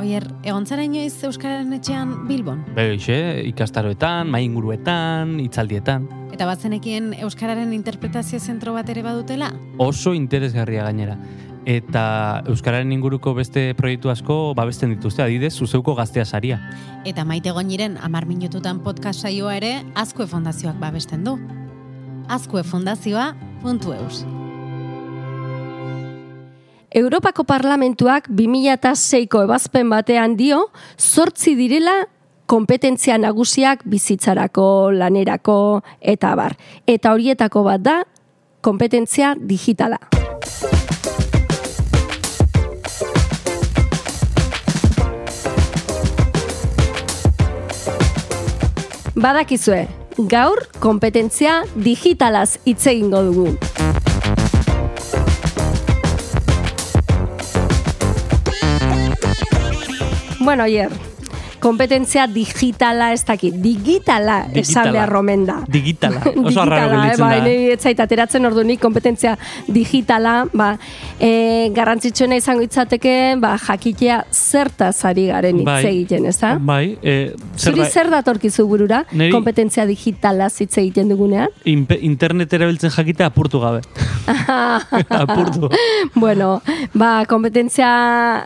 [0.00, 2.62] Oier, egon zara inoiz Euskararen etxean Bilbon?
[2.76, 6.08] Begixe, ikastaroetan, mainguruetan, itzaldietan.
[6.32, 9.52] Eta bazenekien Euskararen interpretazio zentro bat ere badutela?
[9.78, 11.18] Oso interesgarria gainera.
[11.68, 16.58] Eta Euskararen inguruko beste proiektu asko babesten dituzte, adidez, zuzeuko gaztea saria.
[17.04, 21.38] Eta maite goiniren amar minututan podcast saioa ere Azkue Fondazioak babesten du.
[22.28, 24.41] azkuefondazioa.eus
[26.92, 30.66] Europako Parlamentuak 2006ko ebazpen batean dio,
[31.00, 32.02] zortzi direla
[32.44, 36.52] kompetentzia nagusiak bizitzarako, lanerako, eta bar.
[36.84, 37.96] Eta horietako bat da,
[38.60, 39.96] kompetentzia digitala.
[49.16, 49.86] Badakizue,
[50.28, 53.71] gaur kompetentzia digitalaz hitz egingo dugu.
[60.52, 60.90] Bueno, oier,
[61.62, 64.92] kompetentzia digitala ez dakit, digitala esan Digitala.
[64.92, 65.56] behar romen da.
[65.68, 67.52] Digitala, oso Digitala, arraro eh, bai, da.
[67.74, 69.36] ez zait ateratzen ordu nik kompetentzia
[69.68, 70.72] digitala, ba,
[71.20, 75.80] e, garrantzitsuena izango itzateke, ba, jakitea zertaz ari garen hitz Bai.
[75.92, 76.56] egiten, ez da?
[76.58, 77.16] Bai, e,
[77.56, 81.48] zer Zuri da, zer datorkizu burura, Niri- kompetentzia digitala hitz egiten dugunean?
[81.64, 83.80] inpe- internet erabiltzen jakite apurtu gabe.
[85.22, 85.68] apurtu.
[86.14, 86.60] bueno,
[86.94, 87.88] ba, kompetentzia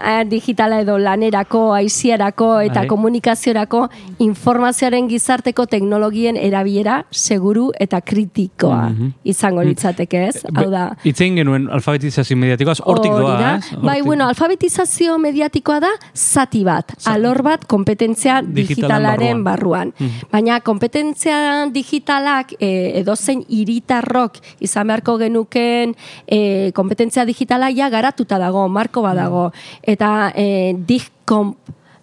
[0.04, 2.88] eh, digitala edo lanerako, aiziarako eta Bai.
[3.06, 3.86] Komunikaziorako
[4.18, 9.10] informazioaren gizarteko teknologien erabilera seguru eta kritikoa Mhm.
[9.24, 10.42] izango litzateke, ez?
[10.54, 13.70] Hau da, Itzein genuen alfabetizazio mediatikoaz, hortik doa, ez?
[13.82, 19.92] Bai, bueno, alfabetizazio mediatikoa da zati bat, alor bat kompetentzia digitalaren barruan.
[19.96, 20.28] barruan.
[20.32, 25.94] Baina kompetentzia digitalak e, edozein hiritarrok izan beharko genuken
[26.26, 29.52] e, kompetentzia digitala ja garatuta dago, marko badago.
[29.82, 31.56] Eta e, digcomp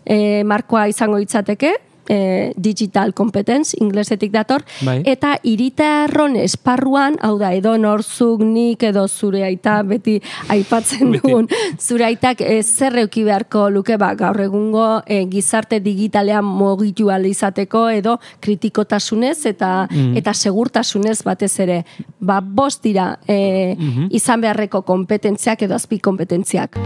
[0.05, 1.73] e, markoa izango litzateke,
[2.09, 5.01] e, digital competence, inglesetik dator, Bai.
[5.05, 10.17] eta hiritarron esparruan, hau da, edo norzuk nik edo zure aita beti
[10.51, 11.47] aipatzen dugun,
[11.79, 17.89] zure aitak e, zer euki beharko luke, ba, gaur egungo e, gizarte digitalean mogitu izateko
[17.89, 20.17] edo kritikotasunez eta Mm.
[20.17, 21.85] eta segurtasunez batez ere.
[22.19, 24.07] Ba, bost dira e, Mhm.
[24.11, 26.77] izan beharreko kompetentziak edo azpi kompetentziak.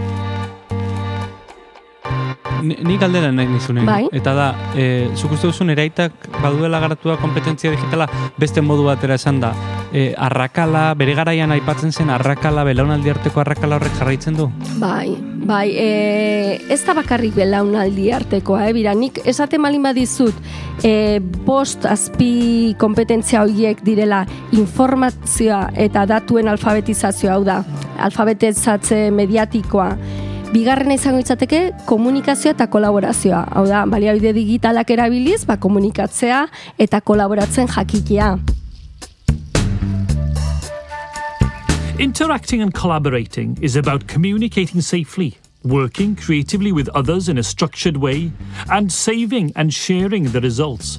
[2.62, 3.86] Ni, galdera nahi nizunen.
[3.86, 4.08] Bai.
[4.12, 8.08] Eta da, e, zuk uste duzun eraitak baduela garatua kompetentzia digitala
[8.38, 9.52] beste modu batera esan da.
[9.92, 14.50] E, arrakala, bere garaian aipatzen zen arrakala, belaunaldi arteko arrakala horrek jarraitzen du?
[14.82, 15.16] Bai,
[15.48, 20.36] bai, e, ez da bakarrik belaunaldi artekoa, eh, bira, nik esaten malin badizut,
[20.84, 27.62] e, bost azpi kompetentzia horiek direla informazioa eta datuen alfabetizazioa, hau da,
[28.04, 29.92] alfabetizatze mediatikoa,
[30.48, 33.42] Bigarrena izango itzateke komunikazioa eta kolaborazioa.
[33.52, 36.46] Hau da, baliabide digitalak erabiliz, ba, komunikatzea
[36.80, 37.68] eta kolaboratzen.
[41.98, 48.32] Interacting and collaborating is about communicating safely, working creatively with others in a structured way,
[48.70, 50.98] and saving and sharing the results.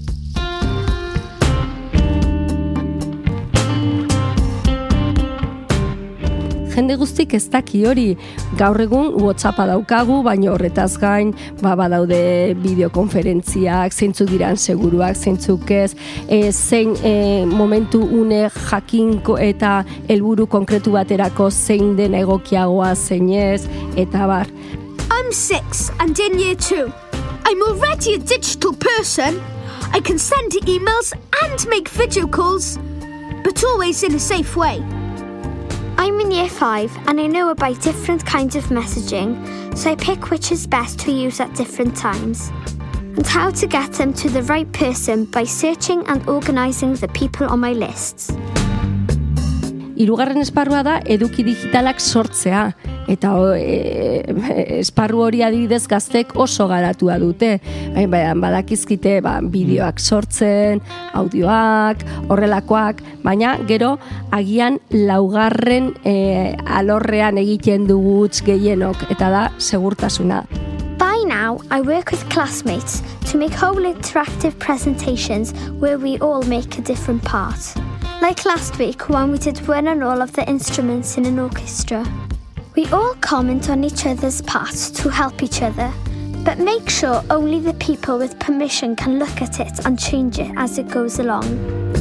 [6.80, 8.08] Jende guztik ez daki hori
[8.60, 12.20] gaur egun WhatsAppa daukagu, baina horretaz gain ba, badaude
[12.64, 15.92] bideokonferentziak, zeintzuk diran seguruak, zeintzuk ez,
[16.28, 17.14] e, zein e,
[17.50, 23.68] momentu une jakinko eta helburu konkretu baterako zein den egokiagoa zein ez,
[24.00, 24.48] eta bar.
[25.12, 26.88] I'm six and in year two.
[27.46, 29.42] I'm already a digital person.
[29.92, 31.14] I can send emails
[31.44, 32.78] and make video calls,
[33.44, 34.84] but always in a safe way.
[36.02, 39.36] I'm in year five and I know about different kinds of messaging,
[39.78, 42.54] so I pick which is best to use at different times.
[43.18, 47.48] And how to get them to the right person by searching and organising the people
[47.48, 48.32] on my lists.
[49.98, 52.72] Hirugarren esparrua da eduki digitalak sortzea
[53.09, 54.22] eta o, e,
[54.80, 57.56] esparru hori adibidez gaztek oso garatua dute.
[57.95, 60.84] Bai, bai, badakizkite ba, bideoak sortzen,
[61.18, 63.95] audioak, horrelakoak, baina gero
[64.36, 70.44] agian laugarren e, alorrean egiten dugutz gehienok eta da segurtasuna.
[71.00, 73.01] By now, I work with classmates
[73.31, 77.75] to make whole interactive presentations where we all make a different part.
[78.22, 82.06] Like last week when we did one on all of the instruments in an orchestra.
[82.80, 85.92] We all comment on each other's parts to help each other,
[86.46, 90.50] but make sure only the people with permission can look at it and change it
[90.56, 91.99] as it goes along.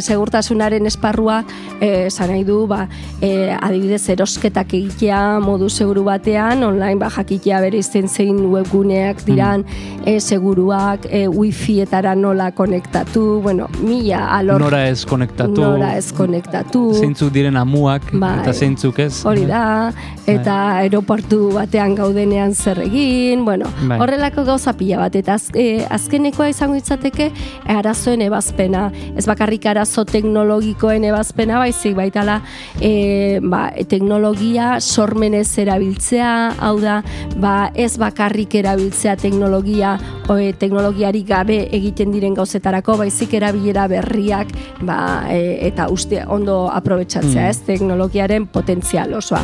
[0.00, 1.42] Segurtasunaren esparrua
[1.80, 2.86] e, esan nahi du ba,
[3.20, 9.64] e, adibidez erosketak egitea modu seguru batean online ba, jakitea bere izten zein webguneak diran
[10.06, 15.60] e, seguruak e, wifietara nola konektatu bueno, mila alor Nora ez konektatu.
[15.60, 18.38] nora ez konektatu Zeintzuk diren amuak Bai.
[18.42, 19.24] eta zeintzuk ez.
[19.26, 19.92] Hori da,
[20.26, 23.98] eta aeroportu batean gaudenean zer egin, bueno, Bai.
[24.00, 27.30] horrelako gauza pila bat, eta az, e, azkenekoa izango itzateke
[27.66, 32.38] arazoen ebazpena, ez bakarrik arazo teknologikoen ebazpena, baizik baitala
[32.78, 37.00] e, ba, teknologia sormenez erabiltzea, hau da,
[37.42, 39.96] ba, ez bakarrik erabiltzea teknologia,
[40.28, 44.54] o, e, teknologiarik gabe egiten diren gauzetarako, baizik erabilera berriak,
[44.86, 47.50] ba, e, eta uste ondo aprobetsatzea, Mm.
[47.50, 49.42] ez, teknologiaren potentzial osoa.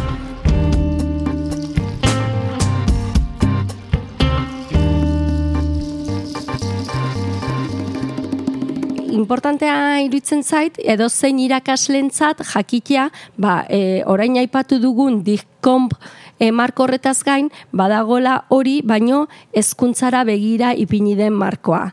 [9.18, 15.94] Importantea iruditzen zait, edo zein irakaslentzat jakitea, ba, e, orain aipatu dugun dikkomp
[16.38, 19.26] e, marko horretaz gain, badagola hori, baino
[19.56, 21.88] hezkuntzara begira ipini den markoa.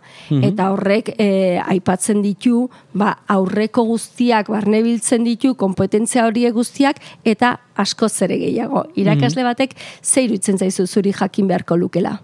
[0.46, 1.30] Eta horrek e,
[1.66, 8.86] aipatzen ditu, ba, aurreko guztiak barnebiltzen ditu, kompetentzia horiek guztiak, eta asko zere gehiago.
[8.96, 12.20] Irakasle batek ze iruditzen zaizu zuri jakin beharko lukela.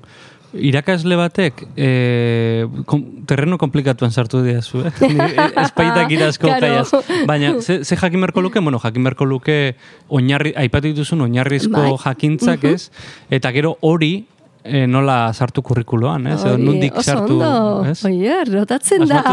[0.53, 4.92] Irakasle batek e, kom, terreno komplikatuan sartu diazu, eh?
[5.63, 7.01] Espaitak irazko Claro.
[7.30, 8.59] Baina, ze, ze jakin beharko luke?
[8.59, 9.75] Bueno, jakin beharko luke
[10.09, 11.95] oinarri, aipatu dituzun oinarrizko Bai.
[12.03, 12.92] jakintzak, ez?
[13.31, 14.25] Eta gero hori
[14.63, 16.40] e, nola sartu kurrikuloan, ez?
[16.42, 17.86] Edo Hori, nondik oso sartu, ondo.
[17.90, 18.00] ez?
[18.08, 19.24] Oie, rotatzen da.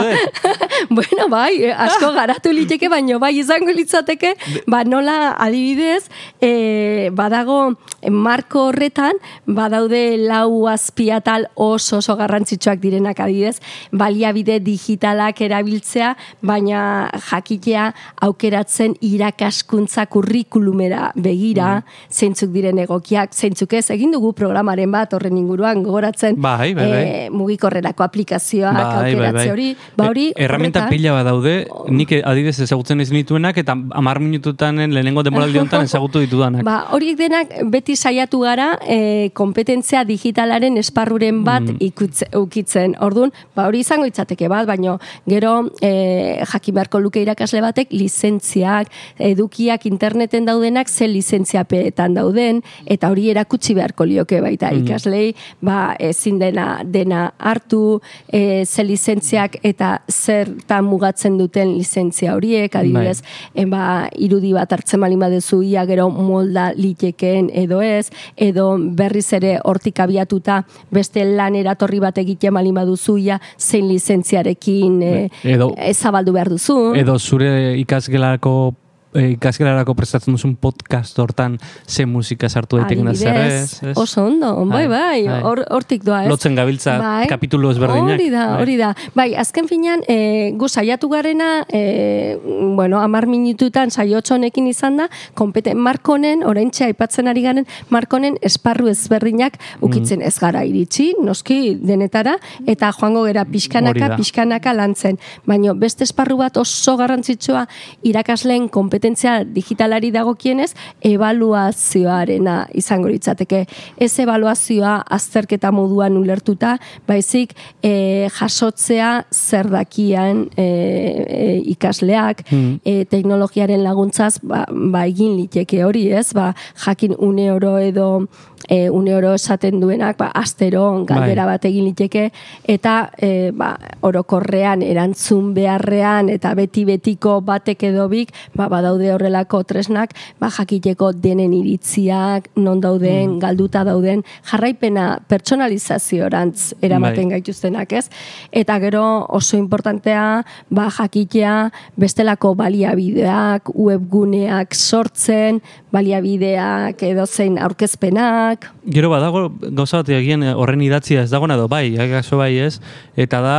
[0.88, 4.34] Bueno, bai, asko garatu liteke, baino bai izango litzateke,
[4.70, 6.06] ba nola adibidez,
[6.40, 13.58] e, badago eh, marko horretan, badaude lau azpiatal oso oso garrantzitsuak direnak adibidez,
[13.90, 16.12] baliabide digitalak erabiltzea,
[16.46, 17.90] baina jakitea
[18.28, 25.82] aukeratzen irakaskuntza kurrikulumera begira, zeintzuk diren egokiak, zeintzuk ez, egin dugu programaren bat horren inguruan
[25.82, 27.02] gogoratzen Bai, bai, bai.
[27.04, 29.48] eh, mugikorrerako aplikazioak Bai, bai, aukeratze bai.
[29.50, 31.54] hori, ba hori E, horretan- pila bat daude,
[31.90, 36.62] nik adibidez ezagutzen ez nituenak, eta amar minututanen lehenengo demoraldi honetan ezagutu ditudanak.
[36.64, 41.76] Ba, horiek denak beti saiatu gara e, kompetentzia digitalaren esparruren bat Mm.
[41.80, 42.94] ikutze, ukitzen.
[43.00, 48.88] Orduan, ba, hori izango itzateke bat, baino gero e, jakin beharko luke irakasle batek lizentziak,
[49.18, 54.84] edukiak interneten daudenak ze lizentziapeetan dauden, eta hori erakutsi beharko lioke baita Mm.
[55.08, 58.00] Ikaslei, ba, ezin dena dena hartu,
[58.32, 63.62] e, ze lizentziak eta zertan mugatzen duten lizentzia horiek, adibidez, Bai.
[63.62, 69.32] e, ba, irudi bat hartzen malin badezu ia gero molda litekeen edo ez, edo berriz
[69.32, 75.74] ere hortik abiatuta beste lan eratorri bat egiten malin baduzu ia zein lizentziarekin e, Edo-
[75.76, 76.94] ezabaldu behar duzu.
[76.94, 78.74] Edo zure ikasgelarako
[79.18, 84.52] e, ikasgelarako prestatzen duzun podcast hortan ze musika sartu daiteken da zer ez, oso ondo,
[84.70, 85.40] bai, bai, Bai.
[85.42, 86.30] hor, hortik doa, ez?
[86.30, 86.96] Lotzen gabiltza
[87.28, 88.14] kapitulu ezberdinak.
[88.16, 88.62] Hori da, Bai.
[88.62, 88.92] hori da.
[89.18, 92.38] Bai, azken finean, e, gu saiatu garena, e,
[92.76, 98.88] bueno, amar minututan saiotxo honekin izan da, kompeten markonen, oraintxe aipatzen ari garen, markonen esparru
[98.92, 102.36] ezberdinak ukitzen ez gara iritsi, noski denetara,
[102.66, 105.18] eta joango gera pixkanaka, pixkanaka lantzen.
[105.48, 107.66] Baina beste esparru bat oso garrantzitsua
[108.06, 108.68] irakasleen
[109.08, 113.64] kompetentzia digitalari dagokienez, evaluazioarena izango litzateke.
[113.98, 122.44] Ez evaluazioa azterketa moduan ulertuta, baizik e, jasotzea zer dakian e, e, ikasleak,
[122.84, 126.32] e, teknologiaren laguntzaz ba, ba egin liteke hori, ez?
[126.34, 126.54] Ba,
[126.84, 128.28] jakin une oro edo
[128.68, 131.56] e, une oro esaten duenak, ba, astero galdera Bai.
[131.56, 132.28] bat egin liteke,
[132.68, 139.62] eta e, ba, orokorrean erantzun beharrean eta beti betiko batek edo bik, ba, badaude horrelako
[139.68, 147.38] tresnak, ba, jakiteko denen iritziak, non dauden, galduta dauden, jarraipena pertsonalizaziorantz eramaten Bai.
[147.38, 148.08] gaituztenak, ez?
[148.52, 155.60] Eta gero oso importantea, ba, jakitea bestelako baliabideak, webguneak sortzen,
[155.92, 160.08] baliabideak edo zein aurkezpenak, Gero badago gauza bat
[160.56, 162.80] horren idatzia ez dagoena edo bai, akaso bai ez,
[163.16, 163.58] eta da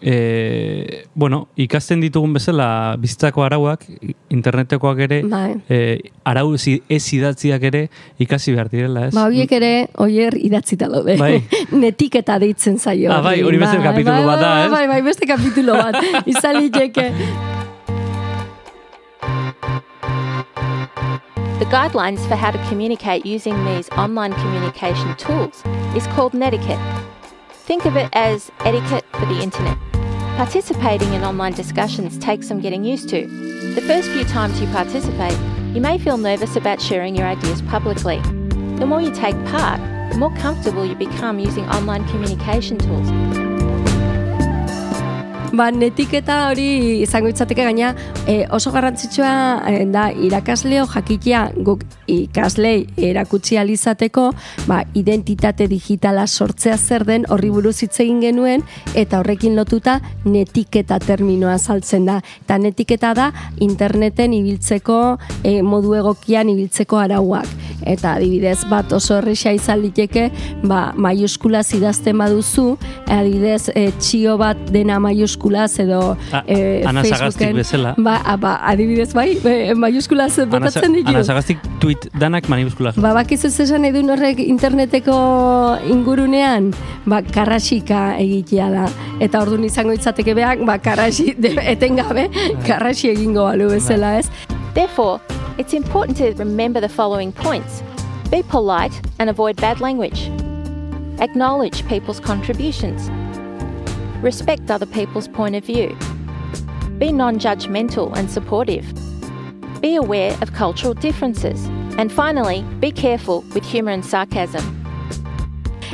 [0.00, 3.84] e, bueno, ikasten ditugun bezala bizitzako arauak,
[4.30, 5.56] internetekoak ere, Bai.
[5.68, 7.88] e, arau ez idatziak ere
[8.18, 9.14] ikasi behar direla, ez?
[9.14, 11.18] Ba, horiek ere, oier idatzita daude.
[11.18, 11.42] Bai.
[11.84, 13.12] Netiketa deitzen zaio.
[13.12, 14.72] Ah, bai, hori beste kapitulu bat da, bai, ez?
[14.76, 16.02] Bai, bai, beste kapitulo bat.
[16.34, 17.12] Izan liteke.
[21.58, 25.64] The guidelines for how to communicate using these online communication tools
[25.96, 26.78] is called Netiquette.
[27.66, 29.87] Think of it as etiquette for the internet.
[30.38, 33.26] Participating in online discussions takes some getting used to.
[33.74, 35.36] The first few times you participate,
[35.74, 38.20] you may feel nervous about sharing your ideas publicly.
[38.78, 39.80] The more you take part,
[40.12, 43.10] the more comfortable you become using online communication tools.
[45.48, 47.94] Ba, netiketa hori izango itzateke gaina
[48.28, 49.30] e, oso garrantzitsua
[49.70, 54.26] e, da irakasleo jakitea guk ikaslei erakutsi alizateko
[54.68, 58.64] ba, identitate digitala sortzea zer den horri buruz hitz egin genuen
[58.94, 62.20] eta horrekin lotuta netiketa terminoa saltzen da.
[62.44, 63.30] Eta netiketa da
[63.64, 65.00] interneten ibiltzeko
[65.42, 67.48] e, modu egokian ibiltzeko arauak.
[67.86, 70.28] Eta adibidez bat oso erresa izan liteke
[70.64, 77.94] ba, maiuskulaz idazten baduzu, adibidez e, txio bat dena maiuskulaz edo A- e, Facebooken bezala.
[77.96, 82.92] ba, a, ba, adibidez bai e, maiuskulaz botatzen ditu Ana Sagastik tweet danak manibuskula.
[82.96, 85.14] Ba, bakizu zesan edun horrek interneteko
[85.90, 86.72] ingurunean,
[87.06, 88.86] ba, karrasika egitea da.
[89.20, 91.34] Eta orduan izango itzateke beak, ba, karrasi,
[91.74, 92.28] etengabe,
[92.66, 94.28] karrasi egingo balu bezala, ez?
[94.74, 95.20] Therefore,
[95.58, 97.82] it's important to remember the following points.
[98.30, 100.28] Be polite and avoid bad language,
[101.20, 103.10] acknowledge people's contributions,
[104.22, 105.96] respect other people's point of view,
[106.98, 108.86] be non judgmental and supportive,
[109.80, 111.66] be aware of cultural differences,
[111.98, 114.77] and finally, be careful with humour and sarcasm.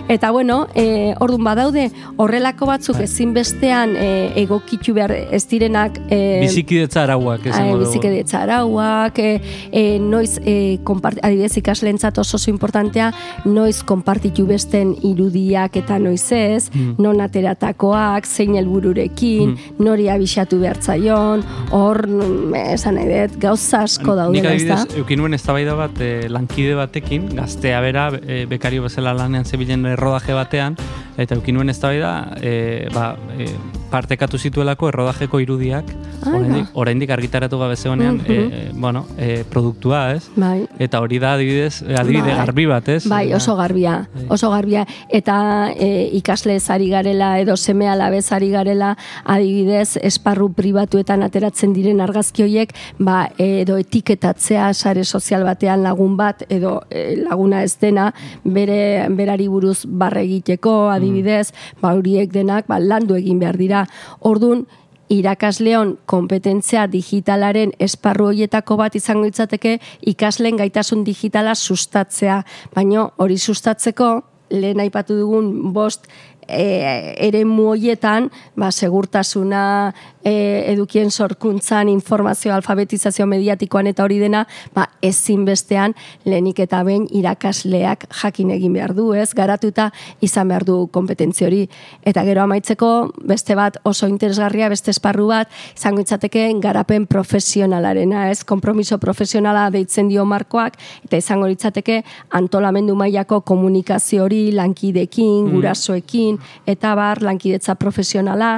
[0.08, 7.02] Eta bueno, e, orduan badaude horrelako batzuk ezinbestean e, egokitu behar ez direnak e, Bizikidetza
[7.04, 7.84] arauak esango Eh, dugu.
[7.86, 9.40] bizikidetza arauak, e,
[9.72, 13.12] e, noiz, e, konpart, adibidez ikaslentzat oso oso importantea,
[13.44, 16.94] noiz konpartitu besten irudiak eta noiz ez, Mm.
[16.98, 24.16] non ateratakoak, zein helbururekin, nori abixatu behartzaion, hor, mm, esan nahi dut, gauza asko Nik
[24.42, 24.74] daudela, ez da?
[24.80, 29.83] adibidez, eukin nuen eztabaida bat eh, lankide batekin, gaztea bera, eh, bekario bezala lanean zebilen
[29.86, 30.76] errodaje batean,
[31.16, 33.52] eta eukin nuen eztabaida eh, ba, eh,
[33.94, 35.90] partekatu zituelako errodajeko irudiak,
[36.26, 38.26] oraindik, oraindik argitaratu gabe zegoenean, Mhm.
[38.32, 40.28] eh, bueno, eh, produktua, ez?
[40.36, 40.66] Bai.
[40.78, 42.36] Eta hori da adibidez, eh, adibide Bai.
[42.36, 43.06] garbi bat, ez?
[43.08, 44.26] Bai, oso garbia, Bai.
[44.28, 44.86] oso garbia.
[45.08, 52.42] Eta e, ikasle ari garela edo seme alabez garela adibidez esparru pribatuetan ateratzen diren argazki
[52.42, 58.12] horiek, ba, edo etiketatzea sare sozial batean lagun bat edo e, laguna ez dena
[58.44, 63.83] bere berari buruz barre egiteko adibidez, ba horiek denak ba, landu egin behar dira.
[64.20, 64.66] Ordun
[65.12, 69.78] irakasleon kompetentzia digitalaren esparru hoietako bat izango litzateke
[70.14, 72.42] ikasleen gaitasun digitala sustatzea,
[72.74, 74.14] baino hori sustatzeko
[74.54, 76.08] lehen aipatu dugun bost
[76.48, 76.64] e,
[77.28, 79.92] eremu hoietan, ba, segurtasuna,
[80.24, 88.08] e, edukien sorkuntzan, informazio, alfabetizazio mediatikoan eta hori dena, ba, ezinbestean lehenik eta behin irakasleak
[88.22, 89.30] jakin egin behar du, ez?
[89.36, 89.90] Garatuta
[90.24, 91.62] izan behar du kompetentzi hori.
[92.02, 92.90] Eta gero amaitzeko,
[93.28, 98.42] beste bat oso interesgarria, beste esparru bat, izango itzateke garapen profesionalarena, ez?
[98.48, 102.00] Kompromiso profesionala deitzen dio markoak, eta izango litzateke
[102.40, 108.56] antolamendu mailako komunikazio hori lankidekin, gurasoekin, eta bar, lankidetza profesionala,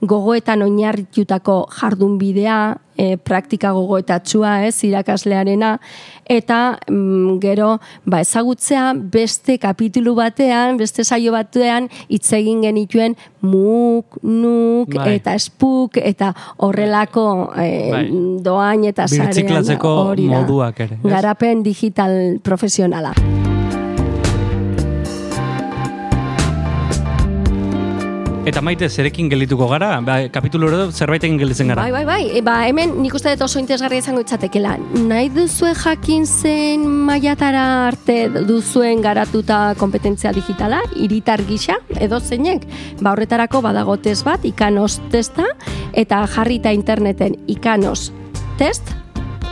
[0.00, 5.76] gogoetan oinarritutako jardunbidea, e, praktika gogoetatsua, ez, irakaslearena,
[6.28, 7.72] eta mm, gero,
[8.06, 15.16] ba, ezagutzea beste kapitulu batean, beste saio batean, hitz egin genituen muk, nuk, Bai.
[15.18, 18.06] eta espuk, eta horrelako e, Bai.
[18.44, 20.40] doain eta sarean hori da.
[20.40, 21.04] moduak ere, ez?
[21.10, 23.14] Garapen digital profesionala.
[28.48, 29.90] Eta maite, zerekin gelituko gara?
[30.00, 31.82] Ba, kapitulu hori zerbait egin gelitzen gara.
[31.84, 32.38] Bai, bai, bai.
[32.38, 34.76] E, ba, hemen nik uste dut oso interesgarria izango itzatekela.
[35.10, 38.16] Nahi duzue jakin zen maiatara arte
[38.48, 42.64] duzuen garatuta kompetentzia digitala, iritar gisa, edo zeinek.
[43.02, 45.44] Ba, horretarako badago test bat, ikanos testa,
[45.92, 48.14] eta jarrita interneten ikanos
[48.56, 48.94] test,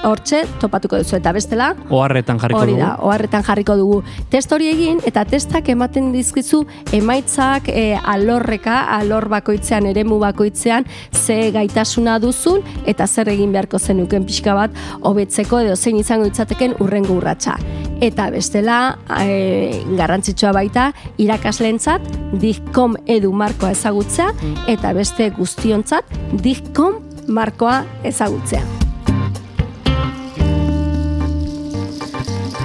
[0.06, 2.82] hortxe topatuko duzu eta bestela Oharretan jarriko Hori dugu.
[2.82, 4.00] da, oharretan jarriko dugu.
[4.30, 6.62] Test hori egin eta testak ematen dizkizu
[6.96, 14.26] emaitzak e, alorreka, alor bakoitzean, eremu bakoitzean ze gaitasuna duzun eta zer egin beharko zenuken
[14.26, 14.70] pixka bat
[15.02, 17.56] hobetzeko edo zein izango itzateken urrengo urratsa.
[18.00, 22.02] Eta bestela, e, garrantzitsua baita, irakaslentzat
[22.40, 24.32] dikkom edu markoa ezagutzea
[24.68, 28.75] eta beste guztiontzat dikkom markoa ezagutzea.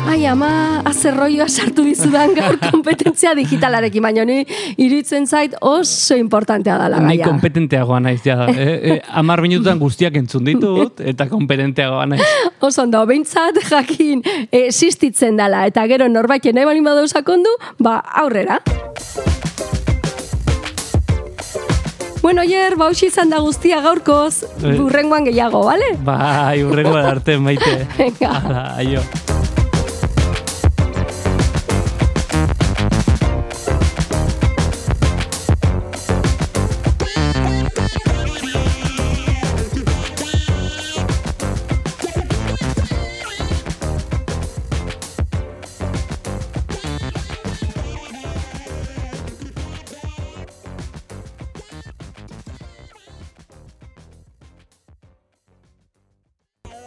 [0.07, 4.39] Ai, ama, azerroioa sartu dizudan gaur kompetentzia digitalarekin, baina ni
[4.81, 7.27] iruditzen zait oso importantea dela Ni gaia.
[7.29, 8.47] kompetenteagoa naiz, ja.
[8.49, 12.25] E, e, amar minututan guztiak entzun ditut, eta kompetenteagoa naiz.
[12.67, 18.59] Oso ondo, behintzat jakin existitzen dela, eta gero norbaiten nahi balin badau sakondu, ba, aurrera.
[22.21, 24.75] Bueno, Oier, bausi izan da guztia gaurkoz, Eh.
[24.77, 25.93] burrengoan gehiago, bale?
[26.05, 27.85] Bai, urrengo arte, maite.
[27.97, 28.35] Venga.
[28.41, 29.01] Hala, aio.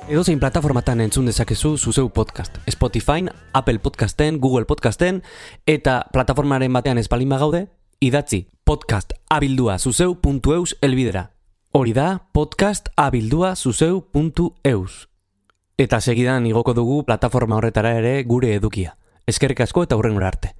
[0.04, 2.58] Edozein plataformatan entzun dezakezu zuzeu podcast.
[2.68, 5.22] Spotify, Apple Podcasten, Google Podcasten,
[5.66, 7.68] eta plataformaren batean espalin bagaude,
[8.00, 11.30] idatzi podcast abildua zuzeu.eus elbidera.
[11.72, 15.08] Hori da podcast abildua zuzeu.eus.
[15.78, 18.98] Eta segidan igoko dugu plataforma horretara ere gure edukia.
[19.26, 20.52] Eskerrik asko eta hurrengora arte.